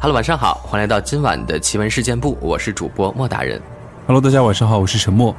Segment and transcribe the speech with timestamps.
[0.00, 3.60] Hello，晚上好，欢迎来到今晚的奇闻事件部，我是主播莫大人。
[4.06, 5.34] Hello，大家晚上好，我是沉默。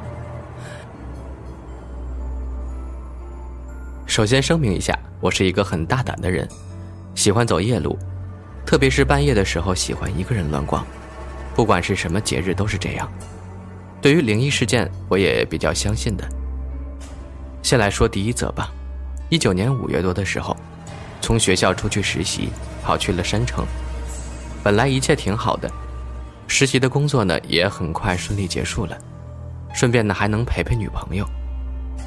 [4.06, 6.46] 首先声明一下，我是一个很大胆的人，
[7.16, 7.98] 喜欢走夜路，
[8.66, 10.86] 特别是半夜的时候，喜欢一个人乱逛，
[11.56, 13.10] 不管是什么节日都是这样。
[14.02, 16.28] 对于灵异事件，我也比较相信的。
[17.64, 18.70] 先来说第一则吧，
[19.30, 20.54] 一九年五月多的时候，
[21.22, 22.50] 从学校出去实习，
[22.84, 23.66] 跑去了山城。
[24.64, 25.72] 本来一切挺好的，
[26.48, 28.98] 实习的工作呢也很快顺利结束了，
[29.74, 31.26] 顺便呢还能陪陪女朋友。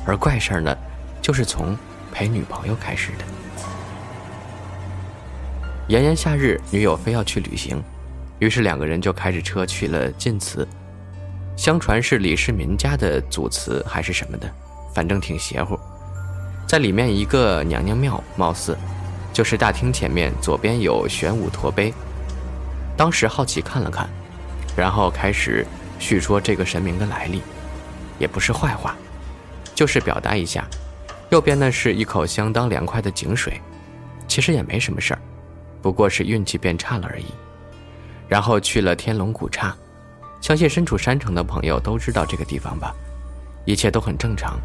[0.07, 0.77] 而怪事儿呢，
[1.21, 1.77] 就是从
[2.13, 3.25] 陪女朋友开始的。
[5.89, 7.83] 炎炎夏日，女友非要去旅行，
[8.39, 10.67] 于是两个人就开着车去了晋祠，
[11.57, 14.51] 相传是李世民家的祖祠还是什么的，
[14.95, 15.79] 反正挺邪乎。
[16.67, 18.77] 在里面一个娘娘庙，貌似
[19.33, 21.93] 就是大厅前面左边有玄武驼碑。
[22.97, 24.09] 当时好奇看了看，
[24.77, 25.67] 然后开始
[25.99, 27.43] 叙说这个神明的来历，
[28.19, 28.95] 也不是坏话，
[29.75, 30.65] 就是表达一下。
[31.31, 33.61] 右边呢是一口相当凉快的井水，
[34.29, 35.21] 其实也没什么事儿，
[35.81, 37.27] 不过是运气变差了而已。
[38.29, 39.75] 然后去了天龙古刹，
[40.41, 42.95] 相信身处山城的朋友都知道这个地方吧，
[43.65, 44.59] 一切都很正常，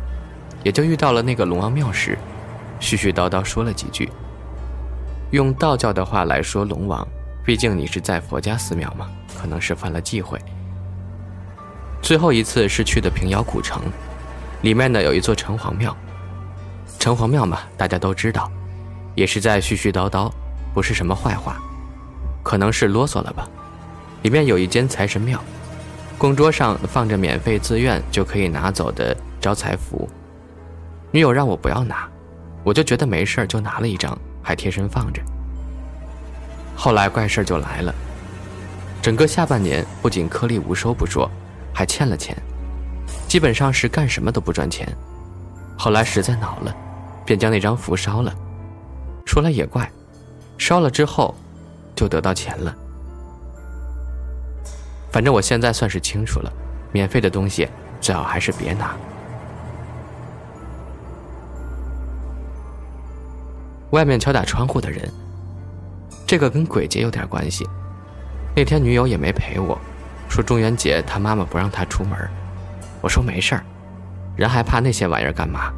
[0.63, 2.17] 也就遇到了那个龙王庙时，
[2.81, 4.09] 絮絮叨叨说了几句，
[5.31, 7.07] 用道教的话来说，龙王。
[7.47, 10.37] 毕竟你是在佛家寺庙嘛，可能是犯了忌讳。
[12.01, 13.81] 最后一次是去的平遥古城，
[14.63, 15.95] 里面呢有一座城隍庙。
[16.99, 18.51] 城隍庙嘛，大家都知道，
[19.15, 20.29] 也是在絮絮叨叨，
[20.73, 21.55] 不是什么坏话，
[22.43, 23.47] 可能是啰嗦了吧。
[24.23, 25.41] 里面有一间财神庙，
[26.17, 30.05] 供桌上放着免费自愿就可以拿走的招财符。
[31.11, 32.09] 女友让我不要拿，
[32.65, 35.21] 我就觉得没事就拿了一张，还贴身放着。
[36.79, 37.93] 后来怪事就来了，
[39.01, 41.29] 整个下半年不仅颗粒无收不说，
[41.73, 42.37] 还欠了钱，
[43.27, 44.87] 基本上是干什么都不赚钱。
[45.75, 46.73] 后来实在恼了，
[47.25, 48.31] 便将那张符烧了。
[49.25, 49.91] 说来也怪，
[50.59, 51.35] 烧了之后，
[51.95, 52.73] 就得到钱了。
[55.11, 56.53] 反正我现在算是清楚了，
[56.91, 57.67] 免费的东西
[57.99, 58.95] 最好还是别拿。
[63.89, 65.11] 外面敲打窗户的人。
[66.27, 67.65] 这个跟鬼节有点关系。
[68.53, 69.79] 那天女友也没陪我，
[70.27, 72.19] 说中元节她妈妈不让她出门。
[73.01, 73.63] 我说没事儿，
[74.35, 75.71] 人还怕那些玩意儿干嘛？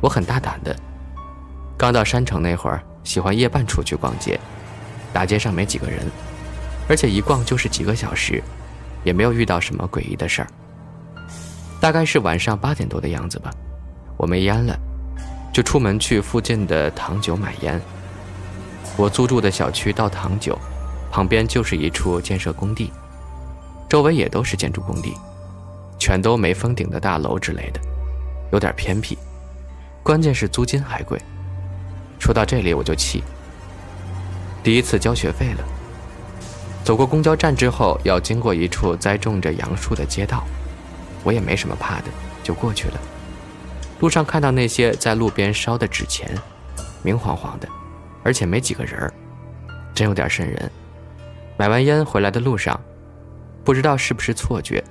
[0.00, 0.74] 我很大胆的。
[1.78, 4.40] 刚到山城那会儿，喜欢夜半出去逛街，
[5.12, 6.00] 大街上没几个人，
[6.88, 8.42] 而且一逛就是几个小时，
[9.04, 10.48] 也没有遇到什么诡异的事儿。
[11.78, 13.52] 大概是晚上八点多的样子吧，
[14.16, 14.76] 我没烟了，
[15.52, 17.80] 就出门去附近的糖酒买烟。
[18.96, 20.58] 我租住的小区到唐九，
[21.10, 22.90] 旁边就是一处建设工地，
[23.88, 25.14] 周围也都是建筑工地，
[25.98, 27.80] 全都没封顶的大楼之类的，
[28.52, 29.18] 有点偏僻。
[30.02, 31.20] 关键是租金还贵。
[32.18, 33.22] 说到这里我就气。
[34.62, 35.64] 第一次交学费了。
[36.82, 40.44] 走过公交站之后，要经过一处栽种着杨树的街道，
[41.22, 42.04] 我也没什么怕的，
[42.42, 43.00] 就过去了。
[44.00, 46.30] 路上看到那些在路边烧的纸钱，
[47.02, 47.68] 明晃晃的。
[48.26, 49.14] 而且没几个人儿，
[49.94, 50.68] 真有点瘆人。
[51.56, 52.78] 买完烟回来的路上，
[53.64, 54.82] 不知道是不是错觉，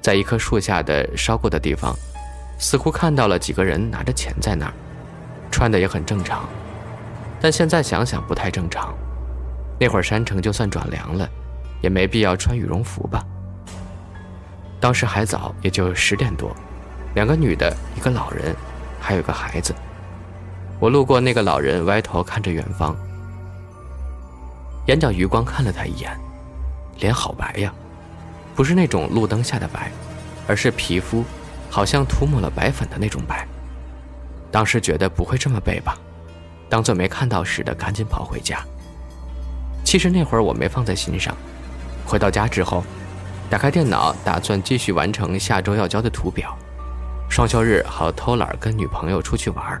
[0.00, 1.94] 在一棵树下的烧过的地方，
[2.58, 4.72] 似乎看到了几个人拿着钱在那儿，
[5.50, 6.48] 穿的也很正常。
[7.42, 8.94] 但现在想想不太正常。
[9.78, 11.28] 那会儿山城就算转凉了，
[11.82, 13.22] 也没必要穿羽绒服吧。
[14.80, 16.56] 当时还早，也就十点多，
[17.14, 18.56] 两个女的，一个老人，
[18.98, 19.74] 还有个孩子。
[20.82, 22.96] 我路过那个老人，歪头看着远方，
[24.86, 26.10] 眼角余光看了他一眼，
[26.98, 27.72] 脸好白呀，
[28.56, 29.92] 不是那种路灯下的白，
[30.48, 31.24] 而是皮肤
[31.70, 33.46] 好像涂抹了白粉的那种白。
[34.50, 35.96] 当时觉得不会这么背吧，
[36.68, 38.58] 当做没看到似的，赶紧跑回家。
[39.84, 41.32] 其实那会儿我没放在心上，
[42.04, 42.82] 回到家之后，
[43.48, 46.58] 打开电脑，打算继续完成下周要交的图表，
[47.30, 49.80] 双休日好偷懒跟女朋友出去玩。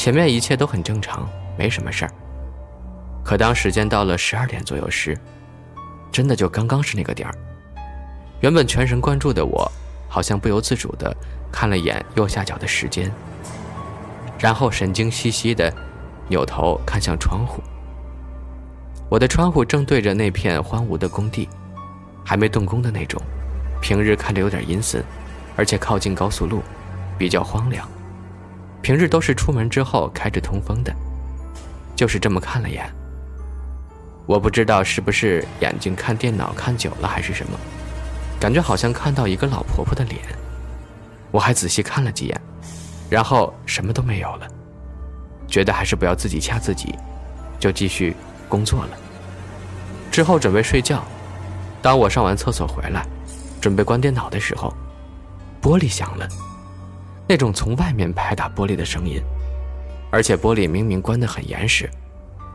[0.00, 2.10] 前面一切都很正常，没什么事儿。
[3.22, 5.14] 可当时间到了十二点左右时，
[6.10, 7.34] 真的就刚刚是那个点儿。
[8.40, 9.70] 原本全神贯注的我，
[10.08, 11.14] 好像不由自主的
[11.52, 13.12] 看了眼右下角的时间，
[14.38, 15.70] 然后神经兮兮的
[16.28, 17.62] 扭头看向窗户。
[19.10, 21.46] 我的窗户正对着那片荒芜的工地，
[22.24, 23.20] 还没动工的那种，
[23.82, 25.04] 平日看着有点阴森，
[25.56, 26.62] 而且靠近高速路，
[27.18, 27.86] 比较荒凉。
[28.82, 30.94] 平日都是出门之后开着通风的，
[31.94, 32.90] 就是这么看了眼。
[34.26, 37.58] 我不知道是不是眼睛看电脑看久了还是什么，
[38.38, 40.20] 感觉好像看到一个老婆婆的脸。
[41.30, 42.40] 我还仔细看了几眼，
[43.08, 44.46] 然后什么都没有了。
[45.46, 46.94] 觉得还是不要自己吓自己，
[47.58, 48.14] 就继续
[48.48, 48.90] 工作了。
[50.10, 51.04] 之后准备睡觉，
[51.82, 53.04] 当我上完厕所回来，
[53.60, 54.72] 准备关电脑的时候，
[55.60, 56.28] 玻璃响了，
[57.30, 59.22] 那种从外面拍打玻璃的声音，
[60.10, 61.88] 而且玻璃明明关得很严实，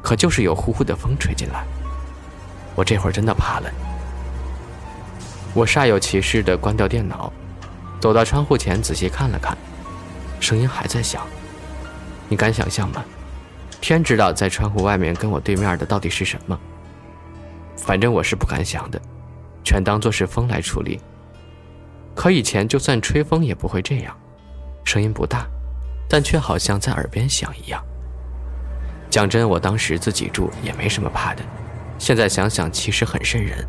[0.02, 1.64] 可就是有呼呼的风吹进来。
[2.76, 3.72] 我这会儿真的怕了，
[5.54, 7.32] 我煞有其事地关掉电脑，
[8.02, 9.58] 走到窗户前仔细看了看，
[10.42, 11.26] 声音还在响。
[12.28, 13.02] 你敢想象吗？
[13.80, 16.60] 天知道在窗户外面跟我对面的到底是什么。
[17.78, 19.02] 反正我是不敢想的，
[19.64, 21.00] 全当做是风来处理。
[22.14, 24.14] 可以前就算吹风也不会这样，
[24.86, 25.46] 声音不大，
[26.08, 27.84] 但却好像在耳边响一样。
[29.10, 31.44] 讲真，我当时自己住也没什么怕的，
[31.98, 33.66] 现在想想其实很瘆人。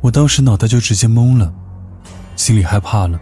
[0.00, 1.52] 我当时脑袋就直接懵了，
[2.36, 3.20] 心里害怕了，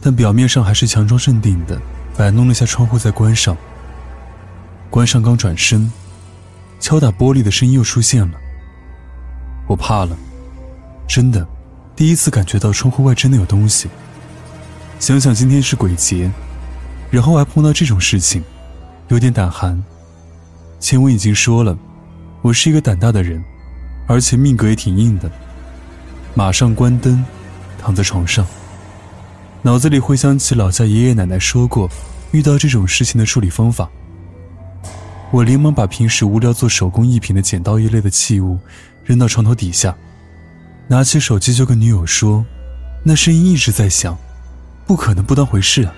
[0.00, 1.80] 但表面上还是强装镇定的。
[2.16, 3.54] 摆弄了下窗户，再关上。
[4.88, 5.92] 关上，刚转身，
[6.80, 8.38] 敲打玻璃的声音又出现了。
[9.66, 10.16] 我怕了，
[11.06, 11.46] 真的，
[11.94, 13.90] 第一次感觉到窗户外真的有东西。
[14.98, 16.30] 想想今天是鬼节，
[17.10, 18.42] 然后还碰到这种事情，
[19.08, 19.80] 有点胆寒。
[20.80, 21.76] 前文已经说了，
[22.42, 23.42] 我是一个胆大的人，
[24.06, 25.30] 而且命格也挺硬的。
[26.34, 27.24] 马上关灯，
[27.78, 28.46] 躺在床上。
[29.62, 31.90] 脑子里回想起老家爷爷奶奶说过，
[32.32, 33.88] 遇到这种事情的处理方法。
[35.30, 38.58] 我连忙把平时无聊做手工艺品的剪刀一类的器物
[39.04, 39.94] 扔到床头底下，
[40.88, 42.44] 拿起手机就跟女友说
[43.04, 44.16] ：“那声音一直在响，
[44.86, 45.92] 不可能不当回事啊。”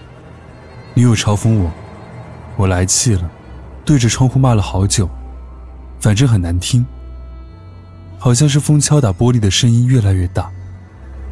[0.94, 1.70] 女友嘲讽我，
[2.56, 3.30] 我来气了，
[3.84, 5.08] 对着窗户骂了好久，
[6.00, 6.84] 反正很难听，
[8.18, 10.50] 好像是风敲打玻璃的声音越来越大，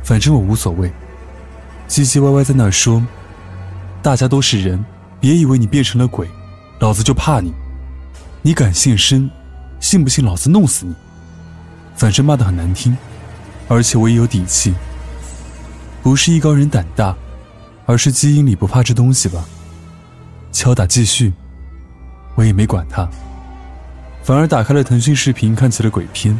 [0.04, 0.92] 反正我无所谓。
[1.88, 3.04] 唧唧歪歪在那说
[4.02, 4.84] ：“大家都是人，
[5.18, 6.28] 别以为你变成了鬼，
[6.78, 7.52] 老子就怕你。
[8.42, 9.28] 你敢现身，
[9.80, 10.94] 信不信老子弄死你？
[11.96, 12.96] 反正骂得很难听，
[13.68, 14.74] 而且我也有底气。
[16.02, 17.16] 不是艺高人胆大，
[17.86, 19.44] 而是基因里不怕这东西吧。”
[20.52, 21.32] 敲打继续，
[22.34, 23.08] 我也没管他，
[24.22, 26.38] 反而打开了腾讯视频看起了鬼片。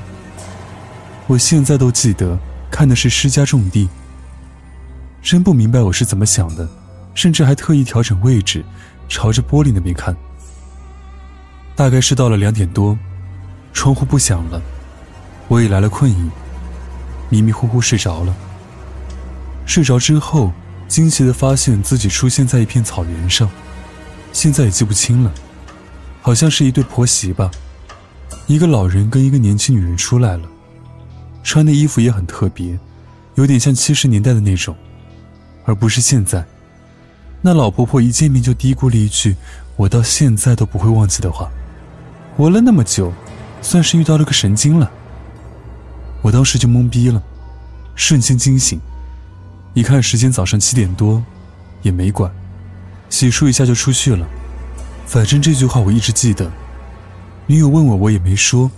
[1.26, 2.38] 我现在都记得
[2.70, 3.84] 看的是《施家种地》。
[5.22, 6.69] 真不明白我是怎么想的，
[7.14, 8.64] 甚至还特意调整位置，
[9.08, 10.16] 朝着玻璃那边看。
[11.75, 12.96] 大概是到了两点多，
[13.72, 14.62] 窗户不响了，
[15.49, 16.31] 我也来了困意，
[17.28, 18.34] 迷迷糊糊睡着了。
[19.66, 20.52] 睡着之后，
[20.88, 23.49] 惊奇的发现自己出现在一片草原上，
[24.33, 25.33] 现在也记不清了，
[26.23, 27.50] 好像是一对婆媳吧，
[28.47, 30.49] 一个老人跟一个年轻女人出来了，
[31.43, 32.79] 穿的衣服也很特别，
[33.35, 34.75] 有点像七十年代的那种。
[35.65, 36.44] 而不是现在，
[37.43, 39.35] 那老婆婆一见面就嘀咕了一句
[39.75, 41.50] 我到现在都不会忘记的话
[42.37, 43.12] ：“活了那么久，
[43.61, 44.88] 算是遇到了个神经了。”
[46.23, 47.21] 我当时就懵逼了，
[47.97, 48.81] 瞬间惊醒，
[49.76, 51.23] 一看时间早上七点多，
[51.82, 52.32] 也没管，
[53.11, 54.26] 洗漱一下就出去了。
[55.05, 56.50] 反正这句话我一直记得。
[57.47, 58.71] 女友问我，我也没说，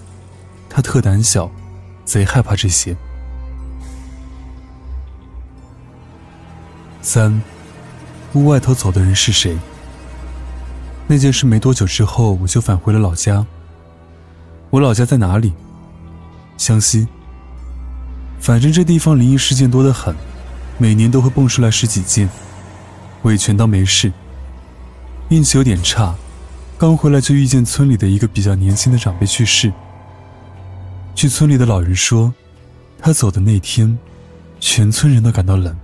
[0.69, 1.49] 她特胆小，
[2.05, 2.97] 贼害怕这些。
[7.01, 7.41] 三，
[8.33, 9.57] 屋外头走的人是谁？
[11.07, 13.47] 那件事没多久之后，我就返回了老家。
[14.71, 15.53] 我老家在哪里？
[16.57, 17.07] 湘西。
[18.41, 20.13] 反正这地方灵异事件多得很，
[20.79, 22.31] 每年都会蹦出来十几件，
[23.23, 24.13] 我也全当没事。
[25.29, 26.15] 运气有点差，
[26.79, 29.73] 刚回来就遇见村里的一个比较年轻的长辈去世。
[31.15, 32.33] 据村里的老人说，
[33.01, 33.99] 他走的那天，
[34.61, 35.77] 全村人都感到冷。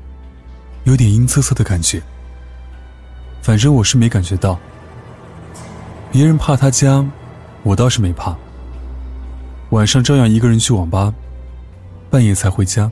[0.84, 2.00] 有点阴恻恻的感觉，
[3.42, 4.58] 反正我是没感觉到。
[6.12, 7.04] 别人怕他家，
[7.64, 8.36] 我倒是没怕。
[9.70, 11.12] 晚上照样一个人去网吧，
[12.10, 12.90] 半夜才回家，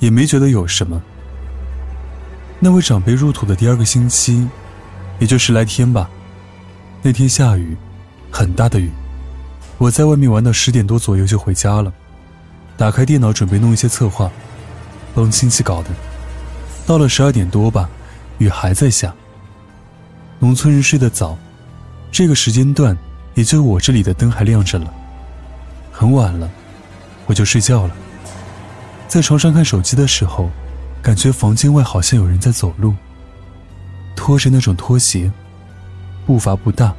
[0.00, 1.00] 也没觉得有什么。
[2.58, 4.46] 那位长辈入土的第二个星期，
[5.18, 6.10] 也就十来天吧。
[7.02, 7.76] 那天下雨，
[8.30, 8.90] 很大的雨。
[9.78, 11.90] 我在外面玩到十点多左右就回家了，
[12.76, 14.30] 打开电脑准备弄一些策划，
[15.14, 15.88] 帮亲戚搞的。
[16.86, 17.88] 到了十二点多吧，
[18.38, 19.14] 雨还在下。
[20.38, 21.38] 农村人睡得早，
[22.10, 22.96] 这个时间段
[23.34, 24.92] 也就我这里的灯还亮着了。
[25.90, 26.50] 很晚了，
[27.26, 27.96] 我就睡觉了。
[29.10, 30.48] 在床上看手机的时候，
[31.02, 32.94] 感觉房间外好像有人在走路，
[34.14, 35.28] 拖着那种拖鞋，
[36.24, 36.94] 步伐不大，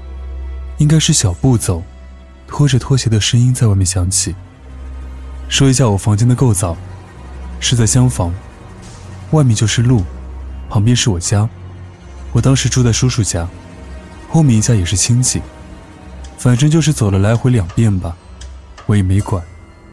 [0.77, 1.81] 应该是小步走，
[2.45, 4.35] 拖着拖鞋的声音在外面响起。
[5.47, 6.75] 说一下我房间的构造，
[7.61, 8.33] 是在厢房，
[9.31, 10.03] 外面就是路，
[10.69, 11.47] 旁边是我家。
[12.33, 13.47] 我当时住在叔叔家，
[14.27, 15.41] 后面一家也是亲戚，
[16.37, 18.17] 反正就是走了来回两遍吧，
[18.85, 19.41] 我也没管，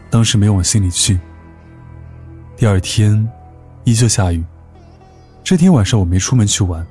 [0.09, 1.17] 当时没往心里去。
[2.59, 3.25] 第二天，
[3.85, 4.43] 依旧下雨。
[5.45, 6.85] 这天晚上我没出门去玩，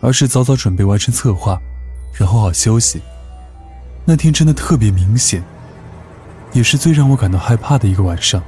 [0.00, 1.60] 而是早早准备完成策划，
[2.14, 2.98] 然后好休息。
[4.06, 5.44] 那天真的特别明显。
[6.54, 8.42] 也是最让我感到害怕的一个晚上。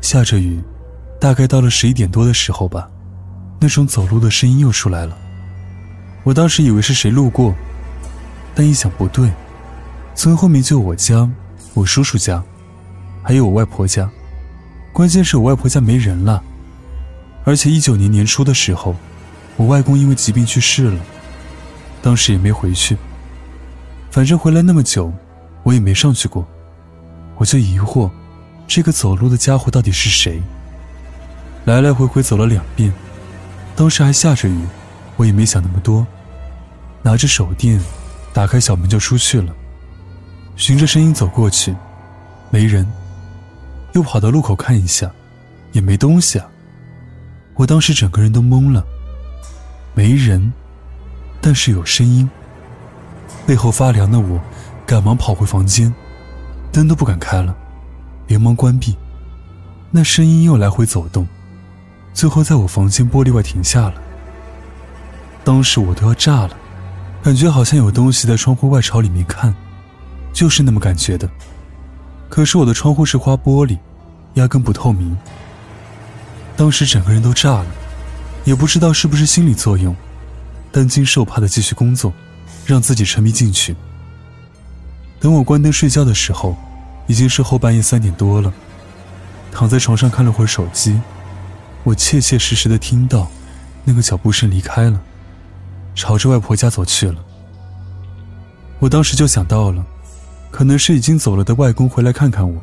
[0.00, 0.58] 下着雨，
[1.20, 2.88] 大概到了十一点多的时候吧，
[3.60, 5.14] 那种走路的声音又出来了。
[6.24, 7.54] 我当时以为是谁路过，
[8.54, 9.30] 但一想不对，
[10.14, 11.30] 村后面就我家、
[11.74, 12.42] 我叔叔家，
[13.22, 14.10] 还有我外婆家。
[14.98, 16.42] 关键是我外婆家没人了，
[17.44, 18.96] 而且一九年年初的时候，
[19.56, 21.00] 我外公因为疾病去世了，
[22.02, 22.96] 当时也没回去。
[24.10, 25.12] 反正回来那么久。
[25.62, 26.44] 我也没上去过，
[27.36, 28.10] 我就疑惑，
[28.66, 30.42] 这个走路的家伙到底是谁？
[31.64, 32.92] 来来回回走了两遍，
[33.76, 34.60] 当时还下着雨，
[35.16, 36.04] 我也没想那么多，
[37.02, 37.80] 拿着手电，
[38.32, 39.54] 打开小门就出去了。
[40.56, 41.72] 循着声音走过去，
[42.50, 42.84] 没人，
[43.98, 45.10] 又跑到路口看一下，
[45.72, 46.48] 也没东西啊。
[47.54, 48.86] 我当时整个人都懵了，
[49.92, 50.52] 没人，
[51.40, 52.30] 但是有声音。
[53.44, 54.40] 背后发凉的我。
[54.86, 55.94] 赶忙跑回房间，
[56.72, 57.54] 灯都不敢开了，
[58.26, 58.96] 连忙关闭。
[59.90, 61.28] 那声音又来回走动，
[62.14, 63.94] 最后在我房间玻璃外停下了。
[65.44, 66.56] 当时我都要炸了，
[67.22, 69.54] 感觉好像有东西在窗户外朝里面看，
[70.32, 71.28] 就是那么感觉的。
[72.30, 73.76] 可是我的窗户是花玻璃，
[74.38, 75.16] 压根不透明。
[76.56, 77.66] 当时整个人都炸了，
[78.44, 79.94] 也不知道是不是心理作用，
[80.72, 82.12] 担惊受怕的继续工作，
[82.66, 83.76] 让自己沉迷进去。
[85.20, 86.56] 等我关灯睡觉的时候，
[87.06, 88.52] 已经是后半夜三点多了。
[89.52, 91.00] 躺在床上看了会儿手机，
[91.82, 93.30] 我切切实实的听到
[93.84, 95.00] 那个脚步声离开了，
[95.94, 97.16] 朝着外婆家走去了。
[98.78, 99.84] 我当时就想到了，
[100.50, 102.60] 可能是已经走了的外公回来看看我。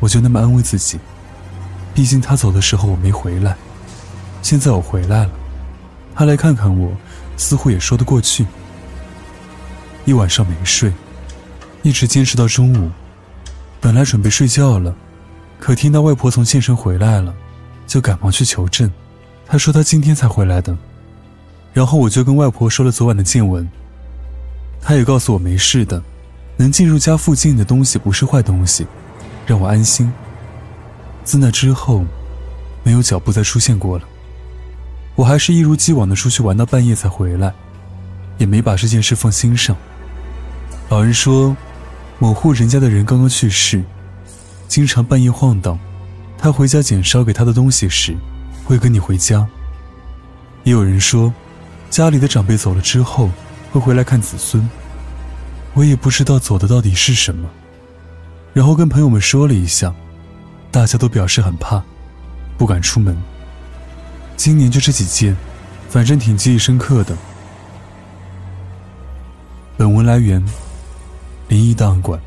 [0.00, 0.98] 我就那么安慰自己，
[1.94, 3.56] 毕竟他走的时候我没回来，
[4.42, 5.30] 现在我回来了，
[6.14, 6.90] 他来看看我，
[7.36, 8.46] 似乎也说得过去。
[10.04, 10.92] 一晚上没睡。
[11.82, 12.90] 一直坚持到中午，
[13.80, 14.92] 本来准备睡觉了，
[15.60, 17.32] 可听到外婆从县城回来了，
[17.86, 18.90] 就赶忙去求证。
[19.46, 20.76] 她说她今天才回来的，
[21.72, 23.68] 然后我就跟外婆说了昨晚的见闻。
[24.80, 26.02] 她也告诉我没事的，
[26.56, 28.84] 能进入家附近的东西不是坏东西，
[29.46, 30.12] 让我安心。
[31.24, 32.04] 自那之后，
[32.82, 34.04] 没有脚步再出现过了。
[35.14, 37.54] 我还是一如既往的出去玩到半夜才回来，
[38.38, 39.76] 也没把这件事放心上。
[40.88, 41.56] 老人说。
[42.18, 43.84] 某户人家的人刚刚去世，
[44.66, 45.78] 经常半夜晃荡。
[46.38, 48.16] 他回家捡烧给他的东西时，
[48.64, 49.46] 会跟你回家。
[50.64, 51.30] 也有人说，
[51.90, 53.28] 家里的长辈走了之后，
[53.70, 54.66] 会回来看子孙。
[55.74, 57.46] 我也不知道走的到底是什么，
[58.56, 59.94] 然后跟朋友们说了一下，
[60.70, 61.82] 大家都表示很怕，
[62.56, 63.14] 不敢出门。
[64.34, 65.36] 今年就这几件，
[65.90, 67.14] 反正挺记忆深刻的。
[69.76, 70.42] 本文来源。
[71.48, 72.18] 灵异档案馆。